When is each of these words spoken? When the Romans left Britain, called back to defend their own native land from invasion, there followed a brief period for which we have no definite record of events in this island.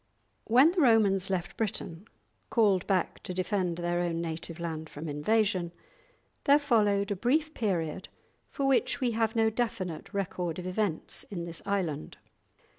When 0.45 0.71
the 0.71 0.81
Romans 0.81 1.29
left 1.29 1.57
Britain, 1.57 2.07
called 2.49 2.87
back 2.87 3.21
to 3.21 3.35
defend 3.35 3.77
their 3.77 3.99
own 3.99 4.19
native 4.19 4.59
land 4.59 4.89
from 4.89 5.07
invasion, 5.07 5.71
there 6.45 6.57
followed 6.57 7.11
a 7.11 7.15
brief 7.15 7.53
period 7.53 8.09
for 8.49 8.65
which 8.65 8.99
we 8.99 9.11
have 9.11 9.35
no 9.35 9.51
definite 9.51 10.11
record 10.11 10.57
of 10.57 10.65
events 10.65 11.23
in 11.29 11.45
this 11.45 11.61
island. 11.67 12.17